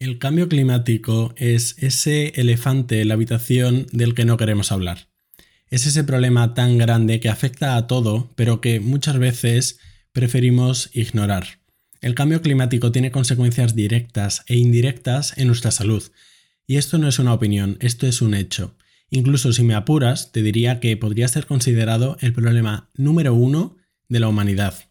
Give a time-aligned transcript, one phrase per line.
[0.00, 5.08] El cambio climático es ese elefante en la habitación del que no queremos hablar.
[5.70, 9.80] Es ese problema tan grande que afecta a todo, pero que muchas veces
[10.12, 11.58] preferimos ignorar.
[12.00, 16.04] El cambio climático tiene consecuencias directas e indirectas en nuestra salud.
[16.64, 18.76] Y esto no es una opinión, esto es un hecho.
[19.10, 23.76] Incluso si me apuras, te diría que podría ser considerado el problema número uno
[24.08, 24.87] de la humanidad.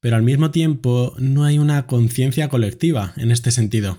[0.00, 3.98] Pero al mismo tiempo no hay una conciencia colectiva en este sentido.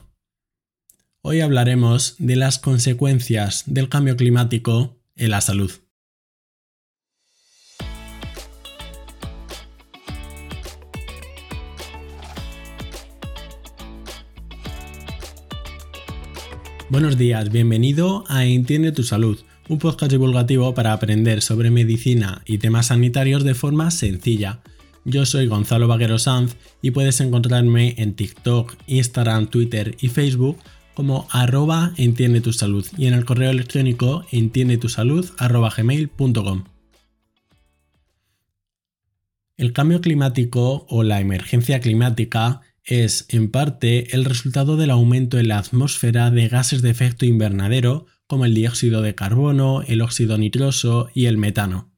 [1.21, 5.71] Hoy hablaremos de las consecuencias del cambio climático en la salud.
[16.89, 22.57] Buenos días, bienvenido a Entiende tu Salud, un podcast divulgativo para aprender sobre medicina y
[22.57, 24.61] temas sanitarios de forma sencilla.
[25.03, 30.57] Yo soy Gonzalo Vaguero Sanz y puedes encontrarme en TikTok, Instagram, Twitter y Facebook
[30.93, 35.27] como arroba entiende tu salud y en el correo electrónico entiende tu salud.
[39.57, 45.47] El cambio climático o la emergencia climática es, en parte, el resultado del aumento en
[45.47, 51.09] la atmósfera de gases de efecto invernadero como el dióxido de carbono, el óxido nitroso
[51.13, 51.90] y el metano.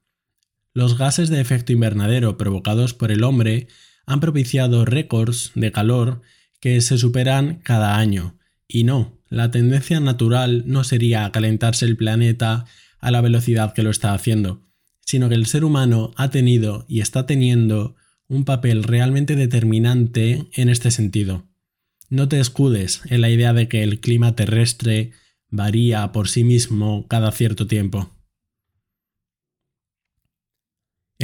[0.74, 3.68] Los gases de efecto invernadero provocados por el hombre
[4.06, 6.22] han propiciado récords de calor
[6.60, 12.66] que se superan cada año, y no, la tendencia natural no sería calentarse el planeta
[13.00, 14.62] a la velocidad que lo está haciendo,
[15.06, 17.96] sino que el ser humano ha tenido y está teniendo
[18.28, 21.46] un papel realmente determinante en este sentido.
[22.10, 25.12] No te escudes en la idea de que el clima terrestre
[25.50, 28.12] varía por sí mismo cada cierto tiempo.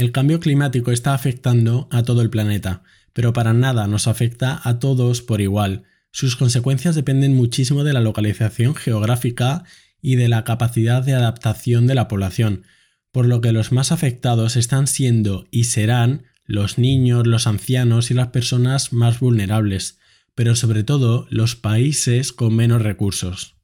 [0.00, 4.78] El cambio climático está afectando a todo el planeta, pero para nada nos afecta a
[4.78, 5.82] todos por igual.
[6.10, 9.64] Sus consecuencias dependen muchísimo de la localización geográfica
[10.00, 12.64] y de la capacidad de adaptación de la población,
[13.12, 18.14] por lo que los más afectados están siendo y serán los niños, los ancianos y
[18.14, 19.98] las personas más vulnerables,
[20.34, 23.56] pero sobre todo los países con menos recursos.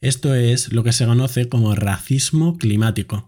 [0.00, 3.27] Esto es lo que se conoce como racismo climático.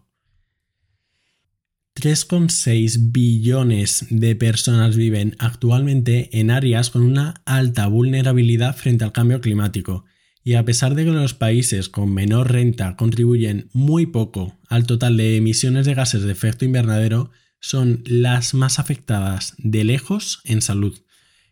[1.94, 9.40] 3,6 billones de personas viven actualmente en áreas con una alta vulnerabilidad frente al cambio
[9.40, 10.04] climático,
[10.42, 15.16] y a pesar de que los países con menor renta contribuyen muy poco al total
[15.16, 17.30] de emisiones de gases de efecto invernadero,
[17.60, 20.98] son las más afectadas de lejos en salud.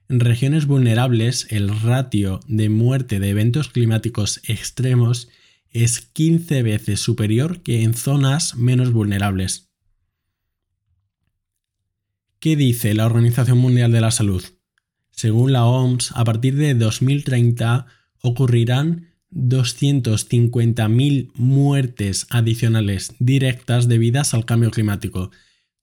[0.09, 5.29] En regiones vulnerables, el ratio de muerte de eventos climáticos extremos
[5.71, 9.68] es 15 veces superior que en zonas menos vulnerables.
[12.41, 14.45] ¿Qué dice la Organización Mundial de la Salud?
[15.11, 17.87] Según la OMS, a partir de 2030
[18.23, 25.33] ocurrirán 250.000 muertes adicionales directas debidas al cambio climático,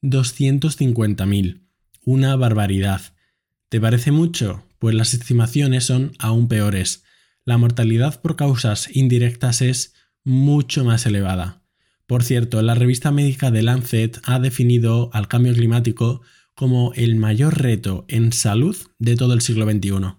[0.02, 1.60] 250.000.
[2.06, 3.02] Una barbaridad.
[3.68, 4.64] ¿Te parece mucho?
[4.80, 7.04] Pues las estimaciones son aún peores.
[7.44, 9.94] La mortalidad por causas indirectas es
[10.24, 11.64] mucho más elevada.
[12.08, 16.22] Por cierto, la revista médica de Lancet ha definido al cambio climático
[16.56, 20.16] como el mayor reto en salud de todo el siglo XXI.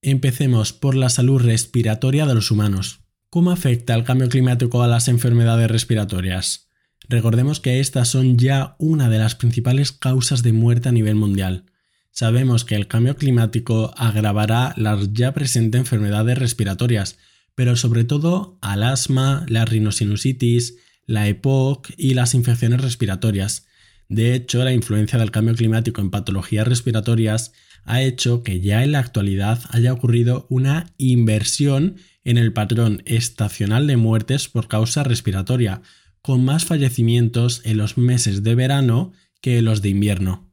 [0.00, 3.00] Empecemos por la salud respiratoria de los humanos.
[3.30, 6.68] ¿Cómo afecta el cambio climático a las enfermedades respiratorias?
[7.08, 11.66] Recordemos que estas son ya una de las principales causas de muerte a nivel mundial.
[12.10, 17.18] Sabemos que el cambio climático agravará las ya presentes enfermedades respiratorias,
[17.54, 20.76] pero sobre todo al asma, la rinosinusitis,
[21.06, 23.66] la EPOC y las infecciones respiratorias.
[24.08, 27.52] De hecho, la influencia del cambio climático en patologías respiratorias
[27.84, 33.86] ha hecho que ya en la actualidad haya ocurrido una inversión en el patrón estacional
[33.86, 35.82] de muertes por causa respiratoria,
[36.22, 40.50] con más fallecimientos en los meses de verano que en los de invierno.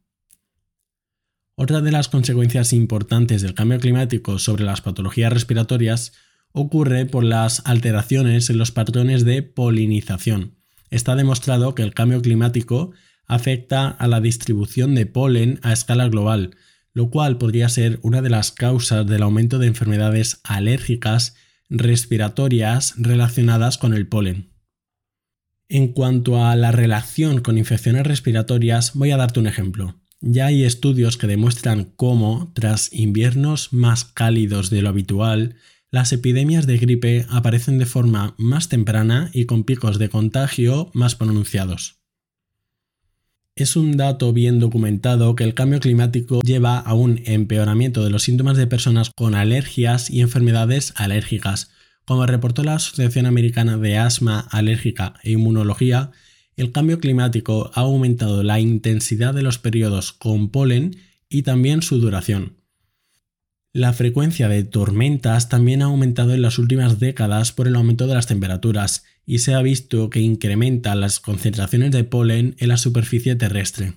[1.56, 6.12] Otra de las consecuencias importantes del cambio climático sobre las patologías respiratorias
[6.54, 10.56] ocurre por las alteraciones en los patrones de polinización.
[10.90, 12.92] Está demostrado que el cambio climático
[13.26, 16.56] afecta a la distribución de polen a escala global,
[16.94, 21.36] lo cual podría ser una de las causas del aumento de enfermedades alérgicas
[21.70, 24.52] respiratorias relacionadas con el polen.
[25.70, 30.02] En cuanto a la relación con infecciones respiratorias, voy a darte un ejemplo.
[30.20, 35.56] Ya hay estudios que demuestran cómo, tras inviernos más cálidos de lo habitual,
[35.92, 41.16] las epidemias de gripe aparecen de forma más temprana y con picos de contagio más
[41.16, 42.00] pronunciados.
[43.56, 48.24] Es un dato bien documentado que el cambio climático lleva a un empeoramiento de los
[48.24, 51.72] síntomas de personas con alergias y enfermedades alérgicas.
[52.06, 56.12] Como reportó la Asociación Americana de Asma, Alérgica e Inmunología,
[56.56, 60.96] el cambio climático ha aumentado la intensidad de los periodos con polen
[61.28, 62.61] y también su duración.
[63.74, 68.16] La frecuencia de tormentas también ha aumentado en las últimas décadas por el aumento de
[68.16, 73.36] las temperaturas y se ha visto que incrementa las concentraciones de polen en la superficie
[73.38, 73.94] terrestre.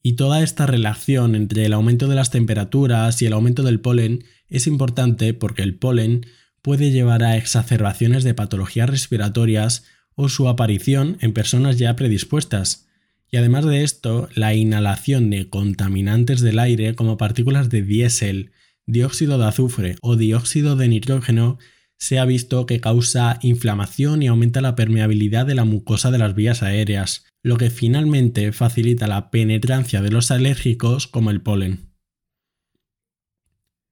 [0.00, 4.24] Y toda esta relación entre el aumento de las temperaturas y el aumento del polen
[4.46, 6.24] es importante porque el polen
[6.62, 12.87] puede llevar a exacerbaciones de patologías respiratorias o su aparición en personas ya predispuestas,
[13.30, 18.52] y además de esto, la inhalación de contaminantes del aire como partículas de diésel,
[18.86, 21.58] dióxido de azufre o dióxido de nitrógeno
[21.98, 26.34] se ha visto que causa inflamación y aumenta la permeabilidad de la mucosa de las
[26.34, 31.88] vías aéreas, lo que finalmente facilita la penetrancia de los alérgicos como el polen.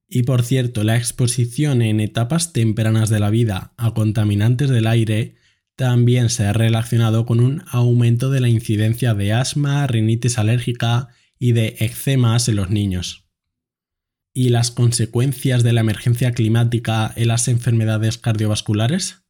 [0.09, 5.35] Y por cierto, la exposición en etapas tempranas de la vida a contaminantes del aire
[5.77, 11.09] también se ha relacionado con un aumento de la incidencia de asma, rinitis alérgica
[11.39, 13.29] y de eczemas en los niños.
[14.33, 19.25] ¿Y las consecuencias de la emergencia climática en las enfermedades cardiovasculares?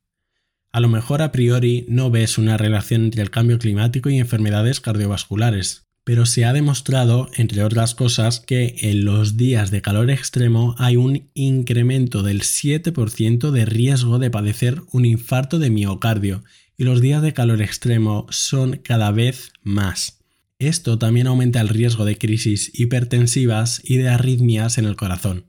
[0.72, 4.81] A lo mejor a priori no ves una relación entre el cambio climático y enfermedades
[4.81, 10.76] cardiovasculares, pero se ha demostrado, entre otras cosas, que en los días de calor extremo
[10.79, 16.44] hay un incremento del 7% de riesgo de padecer un infarto de miocardio
[16.79, 20.20] y los días de calor extremo son cada vez más.
[20.61, 25.47] Esto también aumenta el riesgo de crisis hipertensivas y de arritmias en el corazón.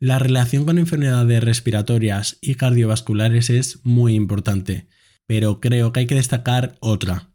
[0.00, 4.86] La relación con enfermedades respiratorias y cardiovasculares es muy importante,
[5.26, 7.31] pero creo que hay que destacar otra,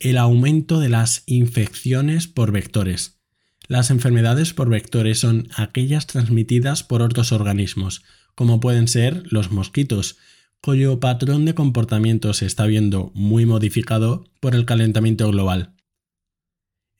[0.00, 3.20] el aumento de las infecciones por vectores.
[3.66, 8.02] Las enfermedades por vectores son aquellas transmitidas por otros organismos,
[8.34, 10.18] como pueden ser los mosquitos,
[10.60, 15.74] cuyo patrón de comportamiento se está viendo muy modificado por el calentamiento global.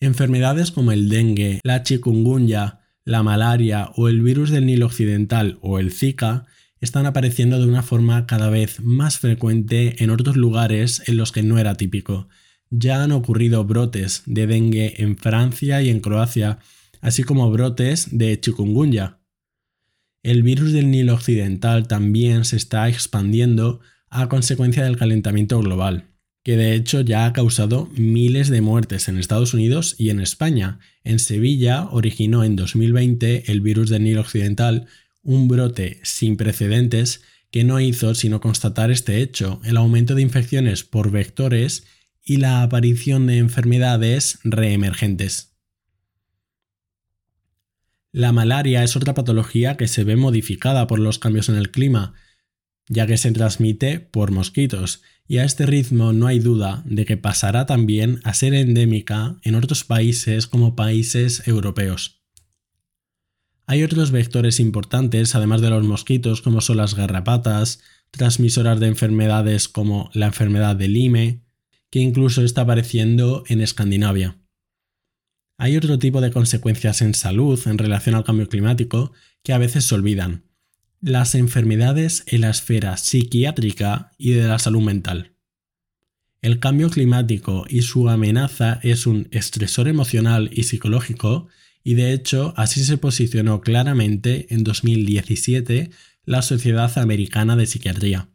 [0.00, 5.78] Enfermedades como el dengue, la chikungunya, la malaria o el virus del Nilo Occidental o
[5.78, 6.46] el Zika
[6.80, 11.42] están apareciendo de una forma cada vez más frecuente en otros lugares en los que
[11.42, 12.28] no era típico,
[12.78, 16.58] ya han ocurrido brotes de dengue en Francia y en Croacia,
[17.00, 19.18] así como brotes de chikungunya.
[20.22, 26.04] El virus del Nilo Occidental también se está expandiendo a consecuencia del calentamiento global,
[26.42, 30.78] que de hecho ya ha causado miles de muertes en Estados Unidos y en España.
[31.02, 34.86] En Sevilla originó en 2020 el virus del Nilo Occidental
[35.22, 40.84] un brote sin precedentes que no hizo sino constatar este hecho, el aumento de infecciones
[40.84, 41.84] por vectores
[42.24, 45.54] y la aparición de enfermedades reemergentes.
[48.12, 52.14] La malaria es otra patología que se ve modificada por los cambios en el clima,
[52.88, 57.16] ya que se transmite por mosquitos, y a este ritmo no hay duda de que
[57.16, 62.22] pasará también a ser endémica en otros países como países europeos.
[63.66, 67.80] Hay otros vectores importantes, además de los mosquitos, como son las garrapatas,
[68.10, 71.43] transmisoras de enfermedades como la enfermedad de Lyme,
[71.94, 74.36] que incluso está apareciendo en Escandinavia.
[75.58, 79.12] Hay otro tipo de consecuencias en salud en relación al cambio climático
[79.44, 80.42] que a veces se olvidan.
[81.00, 85.36] Las enfermedades en la esfera psiquiátrica y de la salud mental.
[86.42, 91.46] El cambio climático y su amenaza es un estresor emocional y psicológico
[91.84, 95.90] y de hecho así se posicionó claramente en 2017
[96.24, 98.33] la Sociedad Americana de Psiquiatría.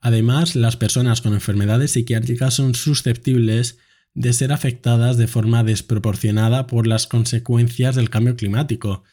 [0.00, 3.78] Además, las personas con enfermedades psiquiátricas son susceptibles
[4.14, 9.04] de ser afectadas de forma desproporcionada por las consecuencias del cambio climático,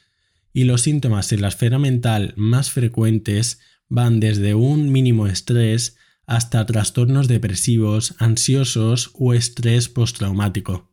[0.53, 6.65] y los síntomas en la esfera mental más frecuentes van desde un mínimo estrés hasta
[6.65, 10.86] trastornos depresivos, ansiosos o estrés postraumático.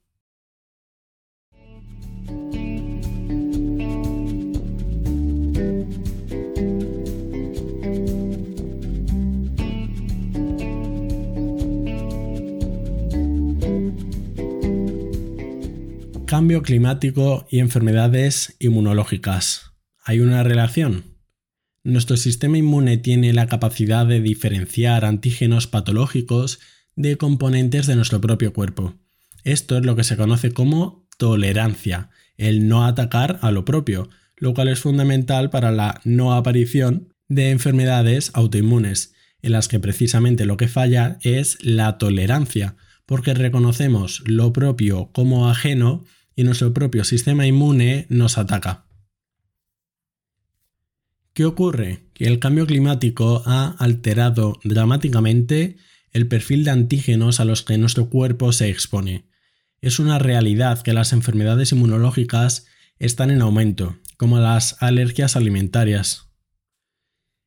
[16.37, 19.71] Cambio climático y enfermedades inmunológicas.
[20.05, 21.05] ¿Hay una relación?
[21.85, 26.59] Nuestro sistema inmune tiene la capacidad de diferenciar antígenos patológicos
[26.97, 28.95] de componentes de nuestro propio cuerpo.
[29.45, 34.55] Esto es lo que se conoce como tolerancia, el no atacar a lo propio, lo
[34.55, 39.15] cual es fundamental para la no aparición de enfermedades autoinmunes.
[39.41, 42.75] en las que precisamente lo que falla es la tolerancia,
[43.07, 46.05] porque reconocemos lo propio como ajeno
[46.37, 48.87] y nuestro propio sistema inmune nos ataca.
[51.33, 52.07] ¿Qué ocurre?
[52.15, 55.77] Que el cambio climático ha alterado dramáticamente
[56.13, 59.27] el perfil de antígenos a los que nuestro cuerpo se expone.
[59.81, 62.67] Es una realidad que las enfermedades inmunológicas
[63.01, 66.31] están en aumento, como las alergias alimentarias.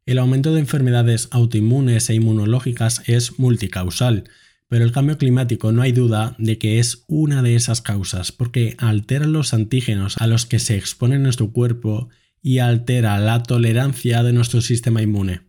[0.06, 4.30] El aumento de enfermedades autoinmunes e inmunológicas es multicausal,
[4.68, 8.76] pero el cambio climático no hay duda de que es una de esas causas, porque
[8.80, 12.10] altera los antígenos a los que se expone nuestro cuerpo
[12.42, 15.42] y altera la tolerancia de nuestro sistema inmune.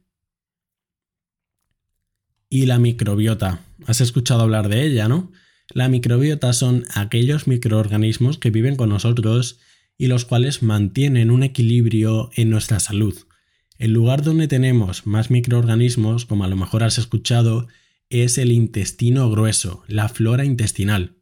[2.49, 3.61] Y la microbiota.
[3.87, 5.31] Has escuchado hablar de ella, ¿no?
[5.71, 9.59] La microbiota son aquellos microorganismos que viven con nosotros
[9.99, 13.17] y los cuales mantienen un equilibrio en nuestra salud.
[13.79, 17.69] El lugar donde tenemos más microorganismos, como a lo mejor has escuchado,
[18.11, 21.17] es el intestino grueso, la flora intestinal.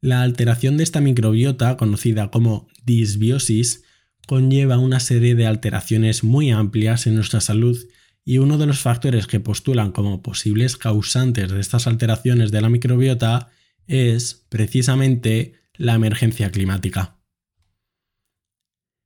[0.00, 3.84] La alteración de esta microbiota, conocida como disbiosis,
[4.26, 7.78] conlleva una serie de alteraciones muy amplias en nuestra salud
[8.24, 12.70] y uno de los factores que postulan como posibles causantes de estas alteraciones de la
[12.70, 13.50] microbiota
[13.86, 17.13] es precisamente la emergencia climática.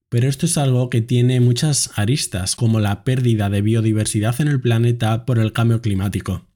[0.08, 4.60] Pero esto es algo que tiene muchas aristas, como la pérdida de biodiversidad en el
[4.60, 6.48] planeta por el cambio climático.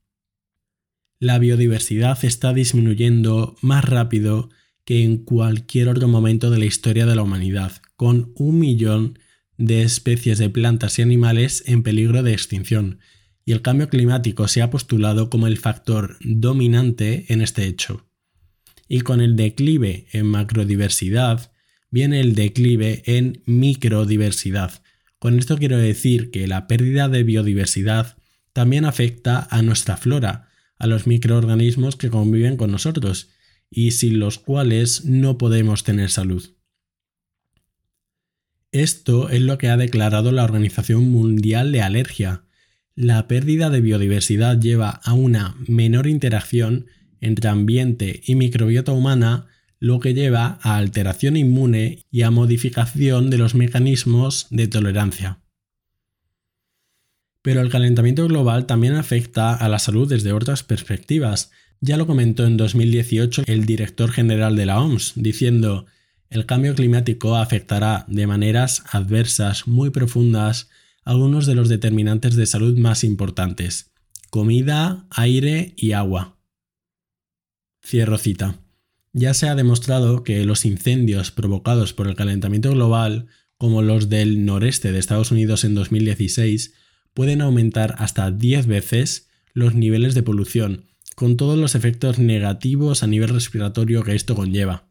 [1.19, 4.51] La biodiversidad está disminuyendo más rápido
[4.85, 9.19] que en cualquier otro momento de la historia de la humanidad, con un millón
[9.57, 12.99] de especies de plantas y animales en peligro de extinción,
[13.45, 18.07] y el cambio climático se ha postulado como el factor dominante en este hecho.
[18.89, 21.52] Y con el declive en macrodiversidad
[21.93, 24.83] viene el declive en microdiversidad.
[25.21, 28.17] Con esto quiero decir que la pérdida de biodiversidad
[28.53, 33.31] también afecta a nuestra flora, a los microorganismos que conviven con nosotros,
[33.71, 36.57] y sin los cuales no podemos tener salud.
[38.73, 42.45] Esto es lo que ha declarado la Organización Mundial de Alergia.
[42.95, 46.87] La pérdida de biodiversidad lleva a una menor interacción
[47.21, 49.47] entre ambiente y microbiota humana,
[49.83, 55.41] lo que lleva a alteración inmune y a modificación de los mecanismos de tolerancia.
[57.43, 61.51] Pero el calentamiento global también afecta a la salud desde otras perspectivas.
[61.81, 65.87] Ya lo comentó en 2018 el director general de la OMS, diciendo
[66.31, 70.71] el cambio climático afectará de maneras adversas muy profundas
[71.05, 73.91] algunos de los determinantes de salud más importantes,
[74.31, 76.39] comida, aire y agua.
[77.85, 78.61] Cierro cita.
[79.13, 83.27] Ya se ha demostrado que los incendios provocados por el calentamiento global,
[83.59, 86.73] como los del noreste de Estados Unidos en 2016,
[87.13, 93.07] pueden aumentar hasta 10 veces los niveles de polución, con todos los efectos negativos a
[93.07, 94.89] nivel respiratorio que esto conlleva.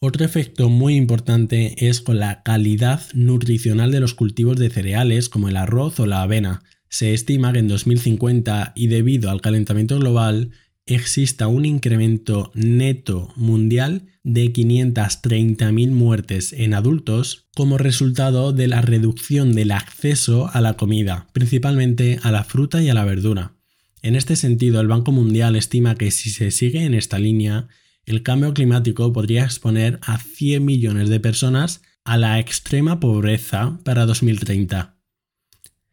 [0.00, 5.48] Otro efecto muy importante es con la calidad nutricional de los cultivos de cereales como
[5.48, 6.62] el arroz o la avena.
[6.88, 10.52] Se estima que en 2050 y debido al calentamiento global
[10.94, 19.54] exista un incremento neto mundial de 530.000 muertes en adultos como resultado de la reducción
[19.54, 23.54] del acceso a la comida, principalmente a la fruta y a la verdura.
[24.02, 27.68] En este sentido, el Banco Mundial estima que si se sigue en esta línea,
[28.06, 34.06] el cambio climático podría exponer a 100 millones de personas a la extrema pobreza para
[34.06, 34.96] 2030.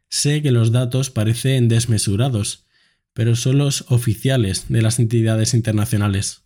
[0.10, 2.65] Sé que los datos parecen desmesurados,
[3.16, 6.44] pero son los oficiales de las entidades internacionales.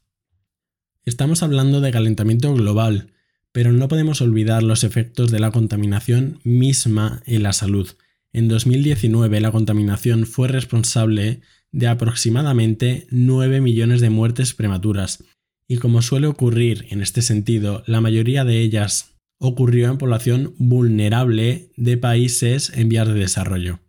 [1.03, 3.11] Estamos hablando de calentamiento global,
[3.51, 7.89] pero no podemos olvidar los efectos de la contaminación misma en la salud.
[8.31, 15.23] En 2019 la contaminación fue responsable de aproximadamente 9 millones de muertes prematuras
[15.67, 21.71] y como suele ocurrir en este sentido, la mayoría de ellas ocurrió en población vulnerable
[21.77, 23.79] de países en vías de desarrollo.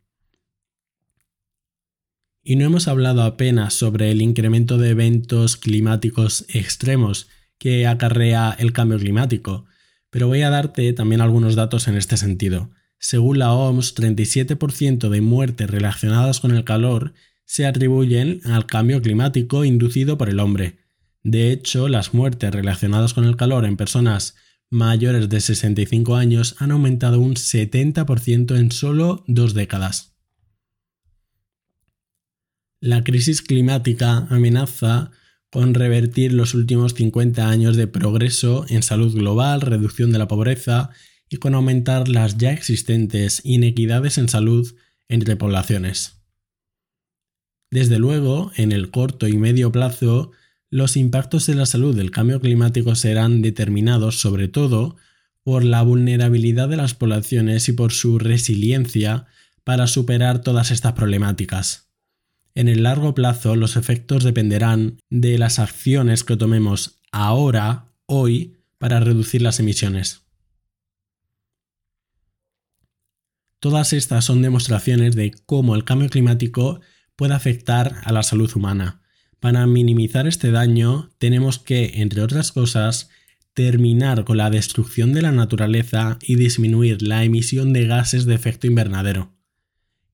[2.42, 7.28] Y no hemos hablado apenas sobre el incremento de eventos climáticos extremos
[7.58, 9.66] que acarrea el cambio climático,
[10.10, 12.70] pero voy a darte también algunos datos en este sentido.
[12.98, 19.64] Según la OMS, 37% de muertes relacionadas con el calor se atribuyen al cambio climático
[19.64, 20.80] inducido por el hombre,
[21.22, 24.36] de hecho, las muertes relacionadas con el calor en personas
[24.70, 30.16] mayores de 65 años han aumentado un 70% en solo dos décadas.
[32.82, 35.10] La crisis climática amenaza
[35.50, 40.88] con revertir los últimos 50 años de progreso en salud global, reducción de la pobreza
[41.28, 44.74] y con aumentar las ya existentes inequidades en salud
[45.08, 46.22] entre poblaciones.
[47.70, 50.32] Desde luego, en el corto y medio plazo,
[50.70, 54.96] los impactos de la salud del cambio climático serán determinados sobre todo
[55.42, 59.26] por la vulnerabilidad de las poblaciones y por su resiliencia
[59.64, 61.89] para superar todas estas problemáticas.
[62.54, 69.00] En el largo plazo los efectos dependerán de las acciones que tomemos ahora, hoy, para
[69.00, 70.22] reducir las emisiones.
[73.60, 76.80] Todas estas son demostraciones de cómo el cambio climático
[77.14, 79.02] puede afectar a la salud humana.
[79.38, 83.10] Para minimizar este daño tenemos que, entre otras cosas,
[83.52, 88.66] terminar con la destrucción de la naturaleza y disminuir la emisión de gases de efecto
[88.66, 89.34] invernadero.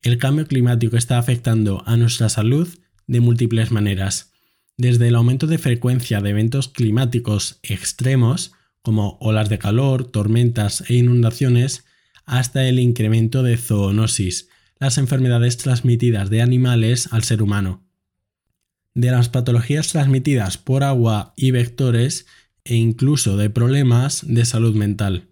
[0.06, 2.68] El cambio climático está afectando a nuestra salud
[3.08, 4.30] de múltiples maneras,
[4.76, 10.94] desde el aumento de frecuencia de eventos climáticos extremos, como olas de calor, tormentas e
[10.94, 11.86] inundaciones,
[12.24, 14.48] hasta el incremento de zoonosis,
[14.78, 17.84] las enfermedades transmitidas de animales al ser humano.
[18.94, 22.26] De las patologías transmitidas por agua y vectores
[22.62, 25.30] e incluso de problemas de salud mental.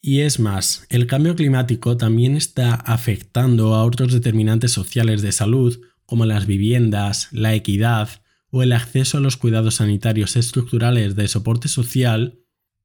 [0.00, 5.80] Y es más, el cambio climático también está afectando a otros determinantes sociales de salud
[6.06, 11.68] como las viviendas, la equidad o el acceso a los cuidados sanitarios estructurales de soporte
[11.68, 12.40] social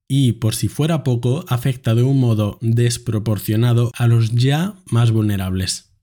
[0.08, 5.94] y, por si fuera poco, afecta de un modo desproporcionado a los ya más vulnerables.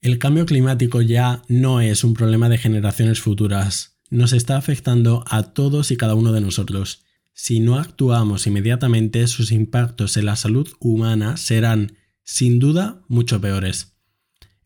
[0.00, 5.54] El cambio climático ya no es un problema de generaciones futuras, nos está afectando a
[5.54, 7.04] todos y cada uno de nosotros.
[7.36, 13.96] Si no actuamos inmediatamente, sus impactos en la salud humana serán, sin duda, mucho peores.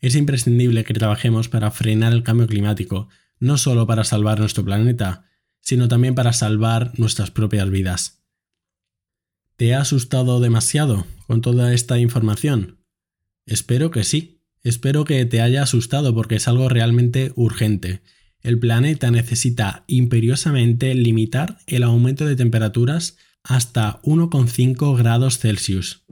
[0.00, 3.08] Es imprescindible que trabajemos para frenar el cambio climático,
[3.40, 5.24] no solo para salvar nuestro planeta,
[5.60, 8.22] sino también para salvar nuestras propias vidas.
[9.56, 12.84] ¿Te ha asustado demasiado con toda esta información?
[13.46, 14.42] Espero que sí.
[14.62, 18.02] Espero que te haya asustado porque es algo realmente urgente.
[18.42, 26.04] El planeta necesita imperiosamente limitar el aumento de temperaturas hasta 1,5 grados Celsius.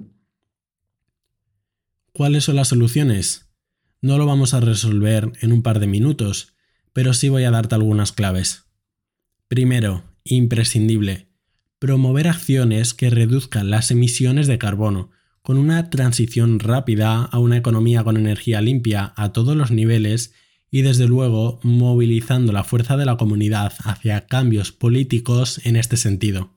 [2.12, 3.50] ¿Cuáles son las soluciones?
[4.00, 6.54] No lo vamos a resolver en un par de minutos,
[6.92, 8.64] pero sí voy a darte algunas claves.
[9.48, 11.28] Primero, imprescindible,
[11.78, 15.10] promover acciones que reduzcan las emisiones de carbono,
[15.42, 20.32] con una transición rápida a una economía con energía limpia a todos los niveles
[20.76, 26.50] y desde luego movilizando la fuerza de la comunidad hacia cambios políticos en este sentido.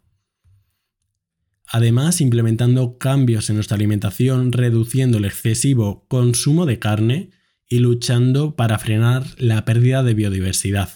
[1.66, 7.30] Además, implementando cambios en nuestra alimentación, reduciendo el excesivo consumo de carne
[7.66, 10.90] y luchando para frenar la pérdida de biodiversidad.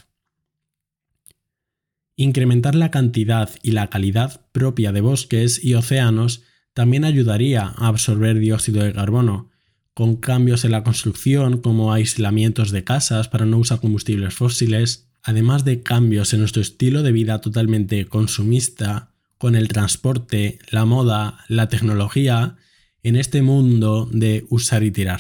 [2.17, 8.37] Incrementar la cantidad y la calidad propia de bosques y océanos también ayudaría a absorber
[8.37, 9.52] dióxido de carbono,
[9.93, 15.65] con cambios en la construcción como aislamientos de casas para no usar combustibles fósiles, además
[15.65, 21.67] de cambios en nuestro estilo de vida totalmente consumista, con el transporte, la moda, la
[21.67, 22.55] tecnología,
[23.03, 25.19] en este mundo de usar y tirar.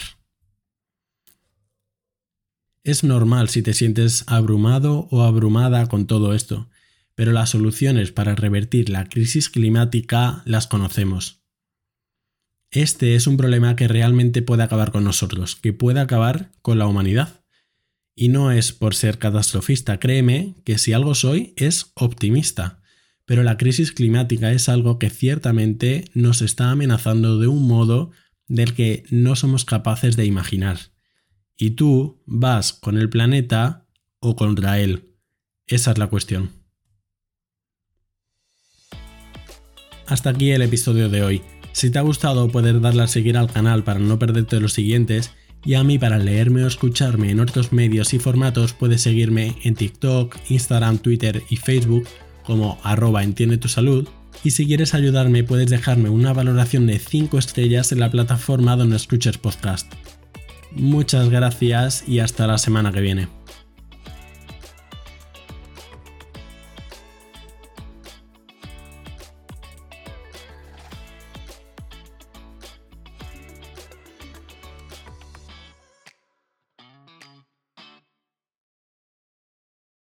[2.83, 6.69] Es normal si te sientes abrumado o abrumada con todo esto,
[7.15, 11.42] pero las soluciones para revertir la crisis climática las conocemos.
[12.73, 16.87] Este es un problema que realmente puede acabar con nosotros, que puede acabar con la
[16.87, 17.45] humanidad.
[18.15, 22.81] Y no es por ser catastrofista, créeme que si algo soy es optimista.
[23.25, 28.09] Pero la crisis climática es algo que ciertamente nos está amenazando de un modo
[28.47, 30.79] del que no somos capaces de imaginar.
[31.55, 33.87] Y tú vas con el planeta
[34.19, 35.13] o contra él.
[35.67, 36.49] Esa es la cuestión.
[40.07, 41.52] Hasta aquí el episodio de hoy.
[41.73, 45.31] Si te ha gustado puedes darle a seguir al canal para no perderte los siguientes
[45.65, 49.75] y a mí para leerme o escucharme en otros medios y formatos puedes seguirme en
[49.75, 52.07] TikTok, Instagram, Twitter y Facebook
[52.43, 54.07] como arroba entiende tu salud
[54.43, 58.97] y si quieres ayudarme puedes dejarme una valoración de 5 estrellas en la plataforma donde
[58.97, 59.91] escuches podcast.
[60.71, 63.42] Muchas gracias y hasta la semana que viene.